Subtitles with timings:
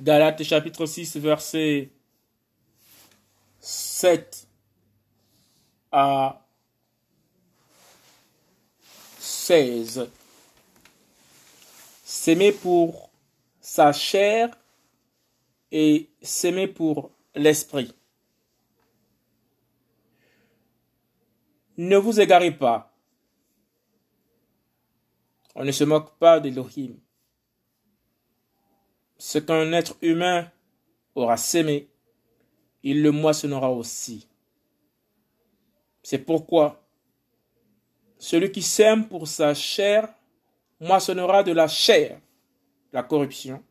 [0.00, 1.90] Galates chapitre 6, verset
[3.58, 4.46] 7
[5.90, 6.40] à
[9.18, 10.08] 16.
[12.04, 13.10] S'aimer pour
[13.60, 14.56] sa chair
[15.72, 17.92] et s'aimer pour l'esprit.
[21.76, 22.94] Ne vous égarez pas.
[25.56, 26.94] On ne se moque pas d'Elohim.
[29.18, 30.50] Ce qu'un être humain
[31.14, 31.88] aura sémé,
[32.82, 34.28] il le moissonnera aussi.
[36.02, 36.82] C'est pourquoi
[38.18, 40.08] celui qui sème pour sa chair
[40.80, 42.20] moissonnera de la chair
[42.92, 43.62] la corruption.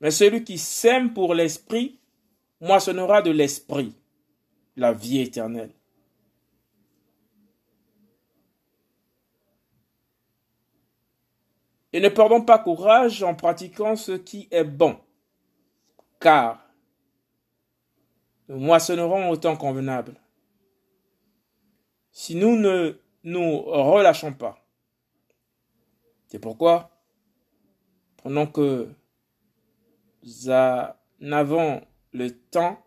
[0.00, 1.98] Mais celui qui sème pour l'esprit
[2.60, 3.92] moissonnera de l'esprit
[4.76, 5.70] la vie éternelle.
[11.94, 14.98] Et ne perdons pas courage en pratiquant ce qui est bon,
[16.18, 16.68] car
[18.48, 20.20] nous moissonnerons au temps convenable.
[22.10, 24.58] Si nous ne nous relâchons pas,
[26.26, 26.90] c'est pourquoi,
[28.24, 28.92] pendant que
[30.24, 31.80] nous avons
[32.10, 32.84] le temps,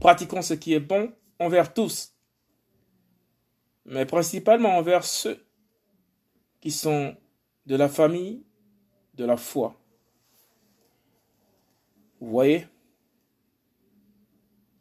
[0.00, 2.14] pratiquons ce qui est bon envers tous,
[3.84, 5.46] mais principalement envers ceux
[6.62, 7.14] qui sont
[7.66, 8.44] de la famille
[9.14, 9.80] de la foi.
[12.20, 12.66] Vous voyez?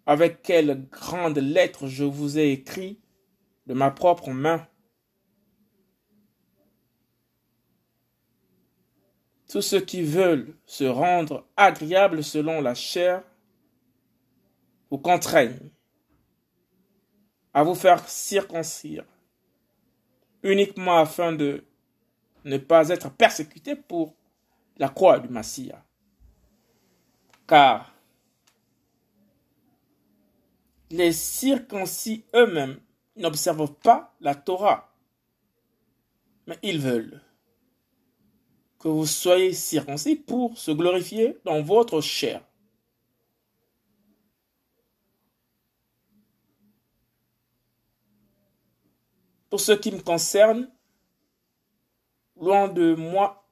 [0.05, 2.99] Avec quelle grande lettre je vous ai écrit
[3.67, 4.67] de ma propre main.
[9.47, 13.23] Tous ceux qui veulent se rendre agréables selon la chair
[14.89, 15.69] vous contraignent
[17.53, 19.05] à vous faire circoncire
[20.41, 21.63] uniquement afin de
[22.45, 24.15] ne pas être persécuté pour
[24.77, 25.83] la croix du Messia.
[27.47, 27.93] Car
[30.89, 32.79] les circoncis eux-mêmes
[33.15, 34.93] n'observent pas la Torah,
[36.47, 37.21] mais ils veulent
[38.79, 42.43] que vous soyez circoncis pour se glorifier dans votre chair.
[49.49, 50.69] Pour ce qui me concerne,
[52.43, 53.47] loin de moi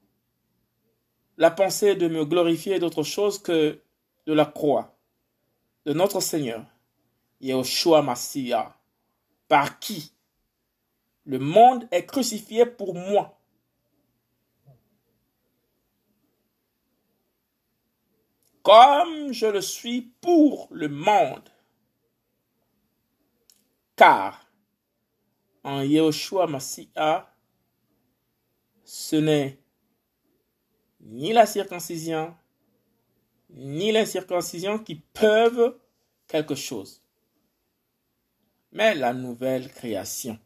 [1.38, 3.82] la pensée de me glorifier d'autre chose que
[4.28, 4.96] de la croix
[5.86, 6.66] de notre Seigneur,
[7.40, 8.78] Yahushua Massia,
[9.48, 10.12] par qui
[11.26, 13.38] le monde est crucifié pour moi.
[18.64, 21.50] Comme je le suis pour le monde.
[23.96, 24.46] Car
[25.64, 27.31] en Yahushua Massia,
[28.94, 29.58] ce n'est
[31.00, 32.36] ni la circoncision,
[33.52, 35.80] ni l'incirconcision qui peuvent
[36.28, 37.02] quelque chose,
[38.74, 40.38] mais la nouvelle création.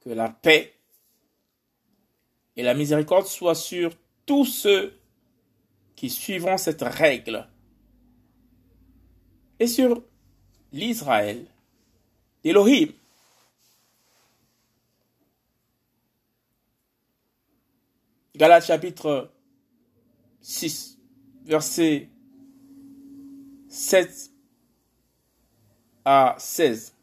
[0.00, 0.74] Que la paix
[2.56, 5.00] et la miséricorde soient sur tous ceux
[5.96, 7.48] qui suivront cette règle
[9.58, 10.02] et sur
[10.72, 11.46] l'Israël
[12.42, 12.92] d'Elohim.
[18.36, 19.30] Galates chapitre
[20.40, 20.98] 6,
[21.44, 22.08] verset
[23.68, 24.30] 7
[26.04, 26.94] à 16.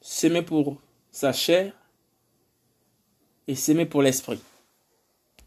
[0.00, 1.72] S'aimer pour sa chair
[3.48, 4.40] et s'aimer pour l'esprit.